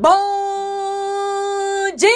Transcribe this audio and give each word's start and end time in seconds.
Bom 0.00 1.94
dia! 1.94 2.08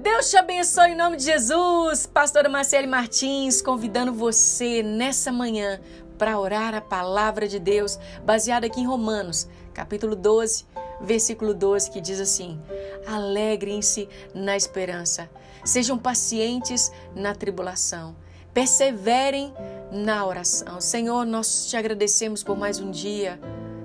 Deus 0.00 0.30
te 0.30 0.36
abençoe 0.36 0.92
em 0.92 0.94
nome 0.94 1.16
de 1.16 1.24
Jesus. 1.24 2.06
Pastora 2.06 2.48
Marcele 2.48 2.86
Martins 2.86 3.60
convidando 3.60 4.12
você 4.12 4.84
nessa 4.84 5.32
manhã 5.32 5.80
para 6.16 6.38
orar 6.38 6.76
a 6.76 6.80
palavra 6.80 7.48
de 7.48 7.58
Deus, 7.58 7.98
baseada 8.24 8.68
aqui 8.68 8.80
em 8.80 8.86
Romanos, 8.86 9.48
capítulo 9.74 10.14
12, 10.14 10.64
versículo 11.00 11.52
12, 11.52 11.90
que 11.90 12.00
diz 12.00 12.20
assim: 12.20 12.62
Alegrem-se 13.04 14.08
na 14.32 14.56
esperança, 14.56 15.28
sejam 15.64 15.98
pacientes 15.98 16.92
na 17.16 17.34
tribulação, 17.34 18.14
perseverem 18.54 19.52
na 19.90 20.24
oração. 20.24 20.80
Senhor, 20.80 21.26
nós 21.26 21.66
te 21.66 21.76
agradecemos 21.76 22.44
por 22.44 22.56
mais 22.56 22.78
um 22.78 22.92
dia. 22.92 23.40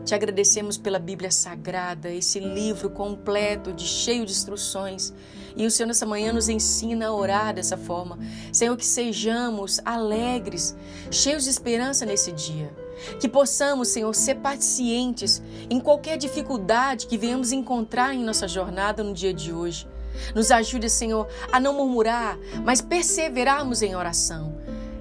Te 0.05 0.13
agradecemos 0.13 0.77
pela 0.77 0.99
Bíblia 0.99 1.31
Sagrada, 1.31 2.11
esse 2.11 2.37
livro 2.37 2.89
completo, 2.89 3.71
de 3.71 3.85
cheio 3.85 4.25
de 4.25 4.33
instruções. 4.33 5.13
E 5.55 5.65
o 5.65 5.71
Senhor 5.71 5.87
nessa 5.87 6.05
manhã 6.05 6.33
nos 6.33 6.49
ensina 6.49 7.07
a 7.07 7.13
orar 7.13 7.53
dessa 7.53 7.77
forma. 7.77 8.19
Senhor, 8.51 8.75
que 8.75 8.85
sejamos 8.85 9.79
alegres, 9.85 10.75
cheios 11.09 11.45
de 11.45 11.51
esperança 11.51 12.05
nesse 12.05 12.33
dia. 12.33 12.75
Que 13.17 13.29
possamos, 13.29 13.87
Senhor, 13.87 14.13
ser 14.13 14.35
pacientes 14.35 15.41
em 15.69 15.79
qualquer 15.79 16.17
dificuldade 16.17 17.07
que 17.07 17.17
venhamos 17.17 17.53
encontrar 17.53 18.13
em 18.13 18.25
nossa 18.25 18.45
jornada 18.45 19.03
no 19.03 19.13
dia 19.13 19.33
de 19.33 19.53
hoje. 19.53 19.87
Nos 20.35 20.51
ajude, 20.51 20.89
Senhor, 20.89 21.29
a 21.49 21.61
não 21.61 21.73
murmurar, 21.73 22.37
mas 22.65 22.81
perseverarmos 22.81 23.81
em 23.81 23.95
oração. 23.95 24.53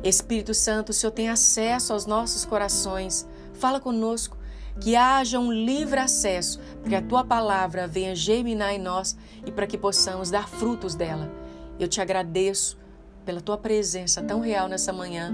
Espírito 0.05 0.55
Santo, 0.55 0.91
o 0.91 0.93
Senhor 0.93 1.13
tem 1.13 1.29
acesso 1.29 1.93
aos 1.93 2.07
nossos 2.07 2.45
corações. 2.45 3.27
Fala 3.53 3.81
conosco 3.81 4.42
que 4.81 4.97
haja 4.97 5.39
um 5.39 5.53
livre 5.53 6.01
acesso 6.01 6.61
para 6.81 6.91
que 6.91 6.95
a 6.97 7.03
tua 7.03 7.25
palavra 7.25 7.87
venha 7.87 8.15
germinar 8.15 8.73
em 8.73 8.79
nós 8.79 9.17
e 9.45 9.51
para 9.53 9.67
que 9.67 9.79
possamos 9.79 10.31
dar 10.31 10.49
frutos 10.49 10.95
dela. 10.95 11.31
Eu 11.79 11.89
te 11.89 12.01
agradeço 12.01 12.79
pela 13.25 13.41
tua 13.41 13.57
presença 13.57 14.23
tão 14.23 14.41
real 14.41 14.69
nessa 14.69 14.93
manhã, 14.93 15.33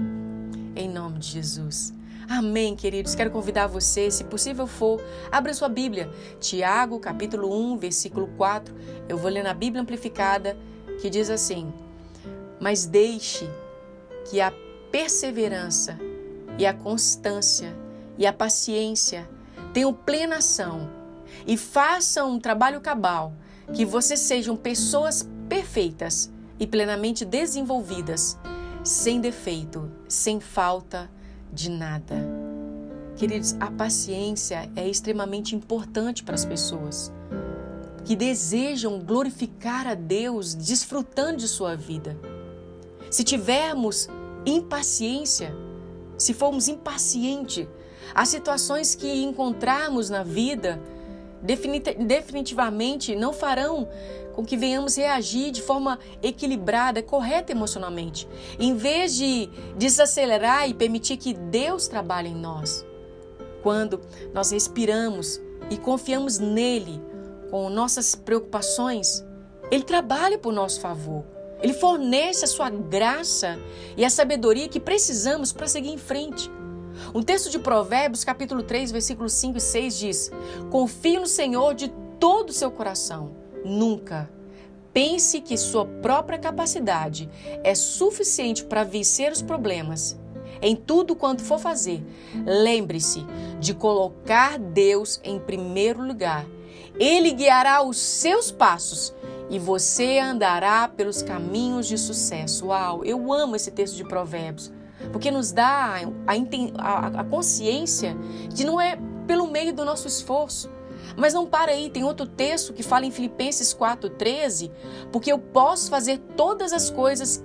em 0.75 0.87
nome 0.87 1.19
de 1.19 1.27
Jesus. 1.27 1.93
Amém, 2.29 2.75
queridos. 2.75 3.15
Quero 3.15 3.31
convidar 3.31 3.65
você, 3.65 4.11
se 4.11 4.23
possível 4.23 4.67
for, 4.67 5.01
abra 5.31 5.51
sua 5.51 5.67
Bíblia. 5.67 6.11
Tiago, 6.39 6.99
capítulo 6.99 7.51
1, 7.73 7.77
versículo 7.77 8.27
4. 8.37 8.75
Eu 9.07 9.17
vou 9.17 9.31
ler 9.31 9.43
na 9.43 9.53
Bíblia 9.53 9.81
amplificada, 9.81 10.55
que 11.01 11.09
diz 11.09 11.31
assim: 11.31 11.73
Mas 12.59 12.85
deixe 12.85 13.49
que 14.29 14.39
a 14.39 14.53
perseverança 14.91 15.97
e 16.59 16.67
a 16.67 16.73
constância 16.73 17.75
e 18.19 18.27
a 18.27 18.33
paciência 18.33 19.27
tenham 19.73 19.93
plena 19.93 20.37
ação 20.37 20.89
e 21.47 21.55
façam 21.55 22.33
um 22.33 22.39
trabalho 22.39 22.81
cabal, 22.81 23.33
que 23.73 23.85
vocês 23.85 24.19
sejam 24.19 24.57
pessoas 24.57 25.27
perfeitas 25.47 26.29
e 26.59 26.67
plenamente 26.67 27.23
desenvolvidas, 27.23 28.37
sem 28.83 29.21
defeito, 29.21 29.89
sem 30.07 30.41
falta 30.41 31.09
de 31.51 31.69
nada. 31.69 32.15
Queridos, 33.15 33.55
a 33.59 33.71
paciência 33.71 34.69
é 34.75 34.87
extremamente 34.87 35.55
importante 35.55 36.23
para 36.23 36.35
as 36.35 36.45
pessoas 36.45 37.11
que 38.03 38.15
desejam 38.15 38.99
glorificar 38.99 39.87
a 39.87 39.93
Deus 39.93 40.55
desfrutando 40.55 41.37
de 41.37 41.47
sua 41.47 41.75
vida. 41.75 42.17
Se 43.11 43.23
tivermos 43.23 44.09
impaciência, 44.45 45.53
se 46.17 46.33
formos 46.33 46.67
impacientes, 46.67 47.67
as 48.13 48.29
situações 48.29 48.95
que 48.95 49.23
encontrarmos 49.23 50.09
na 50.09 50.23
vida 50.23 50.81
definitivamente 51.97 53.15
não 53.15 53.31
farão 53.31 53.87
com 54.33 54.45
que 54.45 54.57
venhamos 54.57 54.95
reagir 54.95 55.51
de 55.51 55.61
forma 55.61 55.99
equilibrada, 56.21 57.03
correta 57.03 57.51
emocionalmente, 57.51 58.27
em 58.59 58.75
vez 58.75 59.15
de 59.15 59.49
desacelerar 59.77 60.69
e 60.69 60.73
permitir 60.73 61.17
que 61.17 61.33
Deus 61.33 61.87
trabalhe 61.87 62.29
em 62.29 62.35
nós. 62.35 62.85
Quando 63.61 63.99
nós 64.33 64.51
respiramos 64.51 65.41
e 65.69 65.77
confiamos 65.77 66.39
nele 66.39 67.01
com 67.51 67.69
nossas 67.69 68.15
preocupações, 68.15 69.25
ele 69.69 69.83
trabalha 69.83 70.37
por 70.37 70.53
nosso 70.53 70.79
favor. 70.79 71.25
Ele 71.61 71.73
fornece 71.73 72.45
a 72.45 72.47
sua 72.47 72.69
graça 72.69 73.59
e 73.97 74.05
a 74.05 74.09
sabedoria 74.09 74.69
que 74.69 74.79
precisamos 74.79 75.51
para 75.51 75.67
seguir 75.67 75.89
em 75.89 75.97
frente. 75.97 76.49
Um 77.13 77.21
texto 77.21 77.49
de 77.49 77.59
Provérbios, 77.59 78.23
capítulo 78.23 78.63
3, 78.63 78.91
versículos 78.91 79.33
5 79.33 79.57
e 79.57 79.61
6 79.61 79.97
diz: 79.97 80.31
Confie 80.69 81.19
no 81.19 81.27
Senhor 81.27 81.73
de 81.73 81.89
todo 82.19 82.49
o 82.49 82.53
seu 82.53 82.69
coração. 82.69 83.31
Nunca 83.65 84.29
pense 84.93 85.41
que 85.41 85.57
sua 85.57 85.85
própria 85.85 86.37
capacidade 86.37 87.29
é 87.63 87.75
suficiente 87.75 88.63
para 88.63 88.83
vencer 88.83 89.31
os 89.31 89.41
problemas. 89.41 90.19
Em 90.61 90.75
tudo 90.75 91.15
quanto 91.15 91.41
for 91.41 91.59
fazer, 91.59 92.03
lembre-se 92.45 93.25
de 93.59 93.73
colocar 93.73 94.59
Deus 94.59 95.19
em 95.23 95.39
primeiro 95.39 96.05
lugar. 96.05 96.45
Ele 96.99 97.31
guiará 97.31 97.81
os 97.81 97.97
seus 97.97 98.51
passos 98.51 99.13
e 99.49 99.57
você 99.57 100.19
andará 100.19 100.87
pelos 100.87 101.21
caminhos 101.21 101.87
de 101.87 101.97
sucesso. 101.97 102.67
Uau, 102.67 103.05
eu 103.05 103.31
amo 103.31 103.55
esse 103.55 103.71
texto 103.71 103.95
de 103.95 104.03
Provérbios 104.03 104.71
porque 105.11 105.31
nos 105.31 105.51
dá 105.51 106.01
a, 106.27 106.33
a, 106.77 107.07
a 107.21 107.23
consciência 107.23 108.15
de 108.49 108.65
não 108.65 108.79
é 108.79 108.97
pelo 109.27 109.47
meio 109.47 109.73
do 109.73 109.85
nosso 109.85 110.07
esforço. 110.07 110.69
Mas 111.15 111.33
não 111.33 111.45
para 111.45 111.71
aí, 111.71 111.89
tem 111.89 112.03
outro 112.03 112.25
texto 112.25 112.73
que 112.73 112.83
fala 112.83 113.05
em 113.05 113.11
Filipenses 113.11 113.73
4,13, 113.73 114.71
porque 115.11 115.31
eu 115.31 115.39
posso 115.39 115.89
fazer 115.89 116.19
todas 116.35 116.71
as 116.71 116.89
coisas 116.89 117.43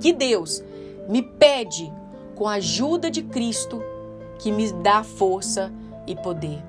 que 0.00 0.12
Deus 0.12 0.62
me 1.08 1.22
pede 1.22 1.92
com 2.34 2.46
a 2.46 2.54
ajuda 2.54 3.10
de 3.10 3.22
Cristo, 3.22 3.82
que 4.38 4.52
me 4.52 4.70
dá 4.72 5.02
força 5.02 5.72
e 6.06 6.14
poder. 6.14 6.62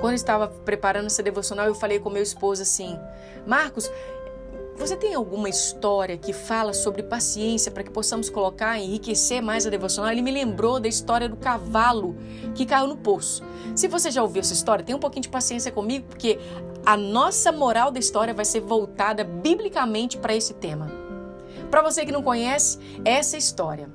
Quando 0.00 0.12
eu 0.12 0.16
estava 0.16 0.48
preparando 0.48 1.06
essa 1.06 1.22
devocional, 1.22 1.66
eu 1.66 1.74
falei 1.74 1.98
com 1.98 2.10
meu 2.10 2.22
esposo 2.22 2.62
assim: 2.62 2.98
Marcos, 3.46 3.90
você 4.78 4.96
tem 4.96 5.12
alguma 5.12 5.48
história 5.48 6.16
que 6.16 6.32
fala 6.32 6.72
sobre 6.72 7.02
paciência 7.02 7.70
para 7.70 7.82
que 7.82 7.90
possamos 7.90 8.30
colocar 8.30 8.78
e 8.78 8.84
enriquecer 8.84 9.42
mais 9.42 9.66
a 9.66 9.70
devocional? 9.70 10.12
Ele 10.12 10.22
me 10.22 10.30
lembrou 10.30 10.78
da 10.78 10.86
história 10.86 11.28
do 11.28 11.36
cavalo 11.36 12.16
que 12.54 12.64
caiu 12.64 12.86
no 12.86 12.96
poço. 12.96 13.42
Se 13.74 13.88
você 13.88 14.08
já 14.10 14.22
ouviu 14.22 14.40
essa 14.40 14.52
história, 14.52 14.84
tenha 14.84 14.96
um 14.96 15.00
pouquinho 15.00 15.22
de 15.22 15.28
paciência 15.28 15.72
comigo, 15.72 16.06
porque 16.08 16.38
a 16.86 16.96
nossa 16.96 17.50
moral 17.50 17.90
da 17.90 17.98
história 17.98 18.32
vai 18.32 18.44
ser 18.44 18.60
voltada 18.60 19.24
biblicamente 19.24 20.16
para 20.16 20.34
esse 20.34 20.54
tema. 20.54 20.88
Para 21.70 21.82
você 21.82 22.06
que 22.06 22.12
não 22.12 22.22
conhece, 22.22 22.78
essa 23.04 23.36
é 23.36 23.38
história. 23.38 23.90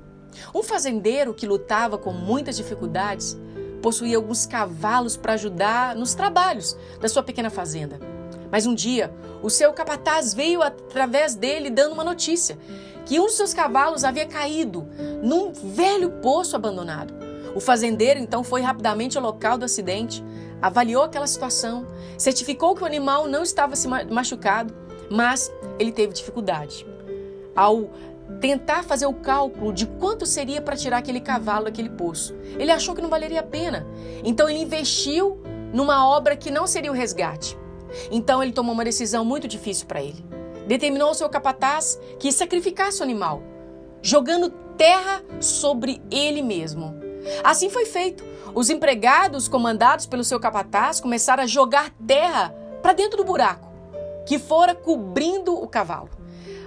Um 0.54 0.62
fazendeiro 0.62 1.32
que 1.32 1.46
lutava 1.46 1.96
com 1.96 2.12
muitas 2.12 2.56
dificuldades 2.56 3.38
possuía 3.80 4.16
alguns 4.16 4.44
cavalos 4.44 5.16
para 5.16 5.32
ajudar 5.32 5.96
nos 5.96 6.14
trabalhos 6.14 6.76
da 7.00 7.08
sua 7.08 7.22
pequena 7.22 7.50
fazenda. 7.50 8.13
Mas 8.54 8.66
um 8.66 8.74
dia, 8.76 9.12
o 9.42 9.50
seu 9.50 9.72
capataz 9.72 10.32
veio 10.32 10.62
através 10.62 11.34
dele 11.34 11.70
dando 11.70 11.94
uma 11.94 12.04
notícia: 12.04 12.56
que 13.04 13.18
um 13.18 13.24
dos 13.24 13.34
seus 13.34 13.52
cavalos 13.52 14.04
havia 14.04 14.26
caído 14.26 14.86
num 15.20 15.52
velho 15.52 16.12
poço 16.22 16.54
abandonado. 16.54 17.12
O 17.52 17.58
fazendeiro 17.58 18.20
então 18.20 18.44
foi 18.44 18.60
rapidamente 18.60 19.18
ao 19.18 19.24
local 19.24 19.58
do 19.58 19.64
acidente, 19.64 20.22
avaliou 20.62 21.02
aquela 21.02 21.26
situação, 21.26 21.84
certificou 22.16 22.76
que 22.76 22.84
o 22.84 22.86
animal 22.86 23.26
não 23.26 23.42
estava 23.42 23.74
se 23.74 23.88
machucado, 23.88 24.72
mas 25.10 25.52
ele 25.76 25.90
teve 25.90 26.12
dificuldade. 26.12 26.86
Ao 27.56 27.90
tentar 28.40 28.84
fazer 28.84 29.06
o 29.06 29.14
cálculo 29.14 29.72
de 29.72 29.84
quanto 29.84 30.24
seria 30.24 30.62
para 30.62 30.76
tirar 30.76 30.98
aquele 30.98 31.18
cavalo 31.18 31.64
daquele 31.64 31.90
poço, 31.90 32.32
ele 32.56 32.70
achou 32.70 32.94
que 32.94 33.02
não 33.02 33.10
valeria 33.10 33.40
a 33.40 33.42
pena. 33.42 33.84
Então 34.22 34.48
ele 34.48 34.60
investiu 34.60 35.42
numa 35.72 36.06
obra 36.06 36.36
que 36.36 36.52
não 36.52 36.68
seria 36.68 36.92
o 36.92 36.94
resgate. 36.94 37.63
Então 38.10 38.42
ele 38.42 38.52
tomou 38.52 38.72
uma 38.72 38.84
decisão 38.84 39.24
muito 39.24 39.48
difícil 39.48 39.86
para 39.86 40.02
ele. 40.02 40.24
Determinou 40.66 41.08
ao 41.08 41.14
seu 41.14 41.28
capataz 41.28 41.98
que 42.18 42.32
sacrificasse 42.32 43.00
o 43.00 43.02
animal, 43.02 43.42
jogando 44.02 44.50
terra 44.76 45.22
sobre 45.40 46.02
ele 46.10 46.42
mesmo. 46.42 46.94
Assim 47.42 47.68
foi 47.68 47.84
feito. 47.84 48.24
Os 48.54 48.70
empregados, 48.70 49.48
comandados 49.48 50.06
pelo 50.06 50.24
seu 50.24 50.38
capataz, 50.38 51.00
começaram 51.00 51.42
a 51.42 51.46
jogar 51.46 51.90
terra 52.06 52.54
para 52.82 52.92
dentro 52.92 53.18
do 53.18 53.24
buraco, 53.24 53.68
que 54.26 54.38
fora 54.38 54.74
cobrindo 54.74 55.54
o 55.54 55.66
cavalo. 55.66 56.10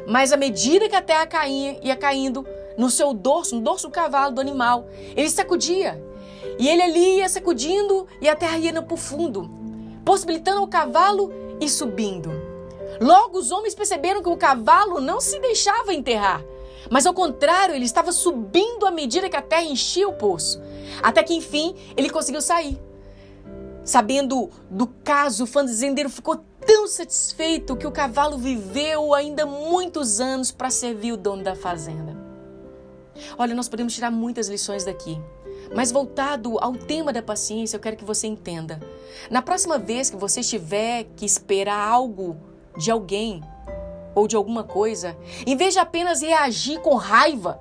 Mas 0.08 0.32
à 0.32 0.38
medida 0.38 0.90
que 0.90 0.96
a 0.96 1.02
terra 1.02 1.26
caía, 1.26 1.80
ia 1.84 1.96
caindo 1.96 2.46
no 2.78 2.90
seu 2.90 3.14
dorso, 3.14 3.56
no 3.56 3.62
dorso 3.62 3.88
do 3.88 3.94
cavalo, 3.94 4.36
do 4.36 4.42
animal, 4.42 4.88
ele 5.16 5.30
sacudia. 5.30 6.04
E 6.60 6.68
ele 6.68 6.82
ali 6.82 7.18
ia 7.18 7.30
sacudindo 7.30 8.08
e 8.22 8.30
a 8.30 8.36
terra 8.36 8.58
ia 8.58 8.82
para 8.82 8.94
o 8.94 8.98
fundo 8.98 9.57
possibilitando 10.08 10.64
o 10.64 10.68
cavalo 10.70 11.34
ir 11.60 11.68
subindo. 11.68 12.32
Logo, 13.02 13.38
os 13.38 13.52
homens 13.52 13.76
perceberam 13.76 14.24
que 14.24 14.30
o 14.30 14.38
cavalo 14.38 15.02
não 15.02 15.20
se 15.20 15.38
deixava 15.38 15.94
enterrar, 15.94 16.42
mas 16.90 17.06
ao 17.06 17.14
contrário, 17.14 17.76
ele 17.76 17.84
estava 17.84 18.14
subindo 18.14 18.86
à 18.86 18.92
medida 18.92 19.30
que 19.30 19.36
a 19.36 19.42
terra 19.42 19.64
enchia 19.64 20.08
o 20.08 20.14
poço, 20.14 20.62
até 21.04 21.22
que 21.22 21.34
enfim 21.34 21.76
ele 21.98 22.10
conseguiu 22.10 22.42
sair. 22.42 22.80
sabendo 23.84 24.50
do 24.70 24.88
caso, 24.88 25.44
o 25.44 25.48
fazendeiro 25.48 26.10
ficou 26.10 26.40
tão 26.66 26.88
satisfeito 26.88 27.76
que 27.76 27.88
o 27.88 27.92
cavalo 27.92 28.38
viveu 28.38 29.14
ainda 29.14 29.46
muitos 29.46 30.22
anos 30.22 30.52
para 30.52 30.70
servir 30.70 31.12
o 31.12 31.18
dono 31.18 31.44
da 31.44 31.56
fazenda. 31.56 32.16
Olha, 33.38 33.54
nós 33.54 33.68
podemos 33.68 33.94
tirar 33.94 34.12
muitas 34.12 34.48
lições 34.48 34.86
daqui. 34.86 35.20
Mas 35.76 35.92
voltado 35.92 36.58
ao 36.60 36.74
tema 36.74 37.12
da 37.12 37.22
paciência, 37.22 37.76
eu 37.76 37.82
quero 37.82 37.98
que 37.98 38.06
você 38.06 38.28
entenda. 38.28 38.80
Na 39.30 39.42
próxima 39.42 39.78
vez 39.78 40.10
que 40.10 40.16
você 40.16 40.42
tiver 40.42 41.06
que 41.16 41.26
esperar 41.26 41.88
algo 41.88 42.38
de 42.78 42.92
alguém 42.92 43.42
ou 44.16 44.28
de 44.28 44.36
alguma 44.36 44.64
coisa, 44.64 45.18
em 45.46 45.56
vez 45.56 45.74
de 45.74 45.80
apenas 45.80 46.22
reagir 46.22 46.80
com 46.80 46.96
raiva 46.96 47.60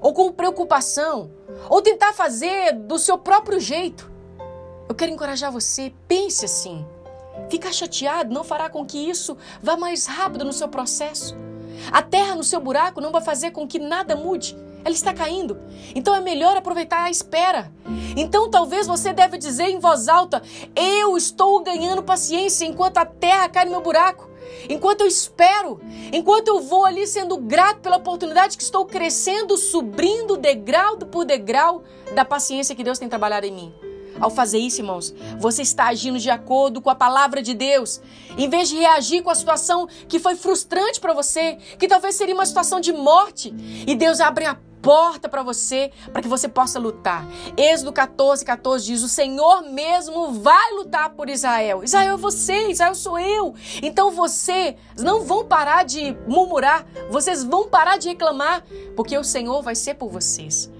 ou 0.00 0.12
com 0.12 0.32
preocupação 0.32 1.30
ou 1.70 1.80
tentar 1.80 2.12
fazer 2.12 2.72
do 2.72 2.98
seu 2.98 3.16
próprio 3.16 3.60
jeito, 3.60 4.10
eu 4.88 4.94
quero 4.94 5.12
encorajar 5.12 5.50
você, 5.50 5.92
pense 6.06 6.44
assim. 6.44 6.86
Ficar 7.48 7.72
chateado 7.72 8.32
não 8.32 8.44
fará 8.44 8.68
com 8.68 8.84
que 8.84 8.98
isso 8.98 9.36
vá 9.62 9.76
mais 9.76 10.06
rápido 10.06 10.44
no 10.44 10.52
seu 10.52 10.68
processo. 10.68 11.36
A 11.92 12.02
terra 12.02 12.34
no 12.34 12.42
seu 12.42 12.60
buraco 12.60 13.00
não 13.00 13.12
vai 13.12 13.20
fazer 13.20 13.50
com 13.50 13.66
que 13.66 13.78
nada 13.78 14.16
mude 14.16 14.56
ela 14.86 14.94
está 14.94 15.12
caindo. 15.12 15.58
Então 15.96 16.14
é 16.14 16.20
melhor 16.20 16.56
aproveitar 16.56 17.02
a 17.02 17.10
espera. 17.10 17.72
Então 18.16 18.48
talvez 18.48 18.86
você 18.86 19.12
deve 19.12 19.36
dizer 19.36 19.64
em 19.64 19.80
voz 19.80 20.08
alta: 20.08 20.40
Eu 20.76 21.16
estou 21.16 21.60
ganhando 21.60 22.04
paciência 22.04 22.64
enquanto 22.64 22.98
a 22.98 23.04
terra 23.04 23.48
cai 23.48 23.64
no 23.64 23.72
meu 23.72 23.80
buraco. 23.80 24.30
Enquanto 24.68 25.00
eu 25.00 25.08
espero, 25.08 25.80
enquanto 26.12 26.48
eu 26.48 26.60
vou 26.60 26.84
ali 26.84 27.04
sendo 27.04 27.36
grato 27.36 27.80
pela 27.80 27.96
oportunidade 27.96 28.56
que 28.56 28.62
estou 28.62 28.86
crescendo, 28.86 29.56
subindo 29.56 30.36
degrau 30.36 30.96
por 30.98 31.24
degrau 31.24 31.82
da 32.14 32.24
paciência 32.24 32.74
que 32.74 32.84
Deus 32.84 32.98
tem 32.98 33.08
trabalhado 33.08 33.44
em 33.44 33.52
mim. 33.52 33.85
Ao 34.20 34.30
fazer 34.30 34.58
isso, 34.58 34.80
irmãos, 34.80 35.14
você 35.38 35.62
está 35.62 35.86
agindo 35.86 36.18
de 36.18 36.30
acordo 36.30 36.80
com 36.80 36.90
a 36.90 36.94
palavra 36.94 37.42
de 37.42 37.54
Deus. 37.54 38.00
Em 38.36 38.48
vez 38.48 38.68
de 38.68 38.76
reagir 38.76 39.22
com 39.22 39.30
a 39.30 39.34
situação 39.34 39.88
que 40.08 40.18
foi 40.18 40.34
frustrante 40.34 41.00
para 41.00 41.12
você, 41.12 41.58
que 41.78 41.88
talvez 41.88 42.14
seria 42.14 42.34
uma 42.34 42.46
situação 42.46 42.80
de 42.80 42.92
morte, 42.92 43.54
e 43.86 43.94
Deus 43.94 44.20
abre 44.20 44.44
a 44.44 44.56
porta 44.86 45.28
para 45.28 45.42
você, 45.42 45.90
para 46.12 46.22
que 46.22 46.28
você 46.28 46.46
possa 46.48 46.78
lutar. 46.78 47.26
Êxodo 47.56 47.92
14, 47.92 48.44
14 48.44 48.86
diz: 48.86 49.02
O 49.02 49.08
Senhor 49.08 49.62
mesmo 49.62 50.32
vai 50.32 50.72
lutar 50.74 51.10
por 51.10 51.28
Israel. 51.28 51.82
Israel 51.82 52.14
é 52.14 52.16
você, 52.16 52.70
Israel 52.70 52.94
sou 52.94 53.18
eu. 53.18 53.52
Então 53.82 54.12
vocês 54.12 54.76
não 54.96 55.24
vão 55.24 55.44
parar 55.44 55.84
de 55.84 56.16
murmurar, 56.28 56.86
vocês 57.10 57.42
vão 57.42 57.68
parar 57.68 57.96
de 57.96 58.08
reclamar, 58.08 58.64
porque 58.94 59.18
o 59.18 59.24
Senhor 59.24 59.60
vai 59.60 59.74
ser 59.74 59.94
por 59.94 60.08
vocês. 60.08 60.70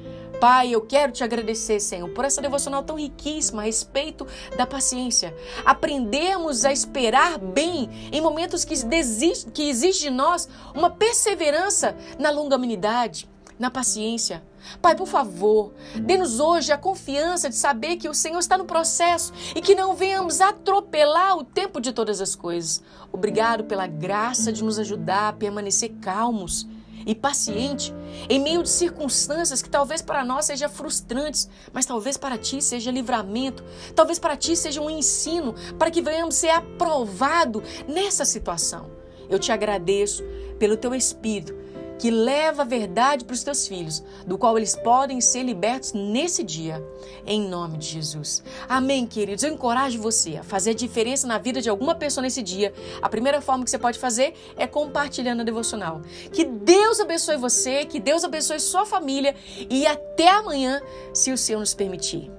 Pai, 0.41 0.71
eu 0.71 0.83
quero 0.83 1.12
te 1.12 1.25
agradecer, 1.25 1.81
Senhor, 1.81 2.09
por 2.11 2.25
essa 2.25 2.43
devocional 2.43 2.83
tão 2.83 2.97
riquíssima 2.97 3.62
a 3.62 3.65
respeito 3.65 4.27
da 4.56 4.67
paciência. 4.67 5.35
Aprendemos 5.65 6.65
a 6.65 6.73
esperar 6.73 7.38
bem 7.38 7.88
em 8.12 8.21
momentos 8.21 8.65
que, 8.65 8.77
desiste, 8.85 9.50
que 9.50 9.69
exige 9.69 10.00
de 10.00 10.11
nós 10.11 10.49
uma 10.75 10.91
perseverança 10.91 11.97
na 12.19 12.31
longanimidade 12.31 13.29
na 13.59 13.71
paciência. 13.71 14.43
Pai, 14.83 14.94
por 14.94 15.06
favor, 15.06 15.73
dê-nos 15.94 16.41
hoje 16.41 16.73
a 16.73 16.77
confiança 16.77 17.49
de 17.49 17.55
saber 17.55 17.97
que 17.97 18.09
o 18.09 18.15
Senhor 18.15 18.39
está 18.39 18.59
no 18.59 18.65
processo 18.65 19.32
e 19.55 19.61
que 19.61 19.75
não 19.75 19.94
venhamos 19.94 20.41
atropelar 20.41 21.39
o 21.39 21.44
tempo 21.44 21.81
de 21.81 21.93
todas 21.93 22.21
as 22.21 22.35
coisas. 22.35 22.82
Obrigado 23.12 23.65
pela 23.65 23.87
graça 23.87 24.53
de 24.53 24.62
nos 24.62 24.79
ajudar 24.79 25.29
a 25.29 25.32
permanecer 25.32 25.94
calmos 26.00 26.67
e 27.06 27.14
paciente 27.14 27.94
em 28.29 28.41
meio 28.41 28.62
de 28.62 28.69
circunstâncias 28.69 29.62
que 29.62 29.70
talvez 29.70 30.03
para 30.03 30.25
nós 30.25 30.47
sejam 30.47 30.69
frustrantes, 30.69 31.49
mas 31.73 31.87
talvez 31.87 32.17
para 32.17 32.37
ti 32.37 32.61
seja 32.61 32.91
livramento, 32.91 33.64
talvez 33.94 34.19
para 34.19 34.37
ti 34.37 34.56
seja 34.56 34.82
um 34.82 34.91
ensino 34.91 35.55
para 35.79 35.91
que 35.91 36.03
venhamos 36.03 36.35
ser 36.35 36.50
aprovado 36.50 37.62
nessa 37.87 38.25
situação. 38.25 38.91
Eu 39.31 39.38
te 39.38 39.53
agradeço 39.53 40.25
pelo 40.58 40.76
teu 40.76 40.94
espírito 40.94 41.55
que 41.98 42.10
leva 42.10 42.62
a 42.62 42.64
verdade 42.64 43.25
para 43.25 43.34
os 43.34 43.43
teus 43.43 43.66
filhos, 43.66 44.02
do 44.26 44.37
qual 44.38 44.56
eles 44.56 44.76
podem 44.76 45.20
ser 45.20 45.43
libertos 45.43 45.93
nesse 45.93 46.43
dia, 46.43 46.84
em 47.26 47.48
nome 47.48 47.78
de 47.78 47.88
Jesus. 47.88 48.43
Amém, 48.69 49.06
queridos. 49.06 49.44
Eu 49.44 49.52
encorajo 49.52 50.00
você 50.00 50.37
a 50.37 50.43
fazer 50.43 50.70
a 50.70 50.75
diferença 50.75 51.26
na 51.26 51.38
vida 51.38 51.60
de 51.60 51.69
alguma 51.69 51.94
pessoa 51.94 52.22
nesse 52.22 52.43
dia. 52.43 52.72
A 53.00 53.08
primeira 53.08 53.40
forma 53.40 53.64
que 53.64 53.70
você 53.70 53.78
pode 53.78 53.98
fazer 53.98 54.34
é 54.56 54.66
compartilhando 54.66 55.40
a 55.40 55.44
devocional. 55.44 56.02
Que 56.32 56.44
Deus 56.44 57.00
abençoe 57.00 57.37
você, 57.37 57.84
que 57.84 58.00
Deus 58.00 58.25
abençoe 58.25 58.60
sua 58.60 58.87
família 58.87 59.34
e 59.70 59.87
até 59.87 60.28
amanhã, 60.28 60.81
se 61.12 61.32
o 61.32 61.38
Senhor 61.38 61.60
nos 61.60 61.75
permitir. 61.75 62.31